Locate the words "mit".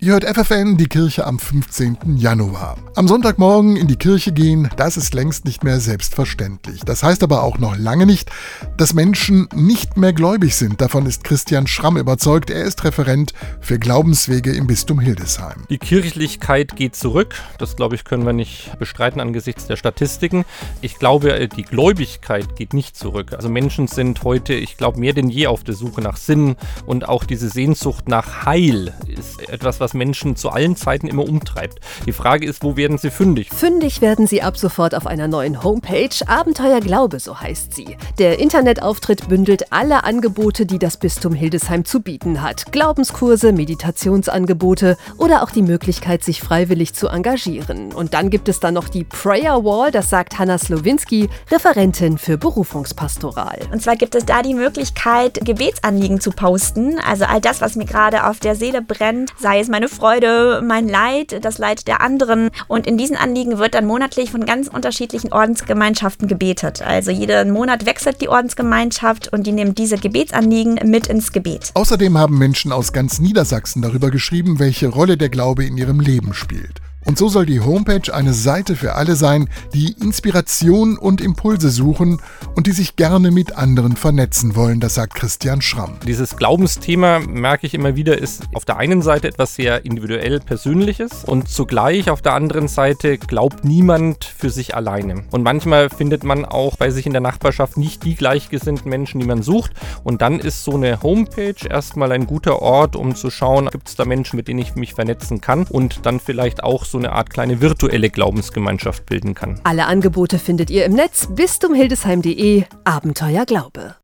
70.90-71.06, 83.30-83.56, 104.36-104.46